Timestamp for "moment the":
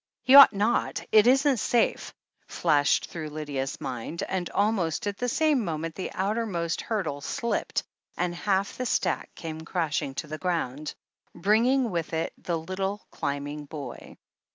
5.63-6.11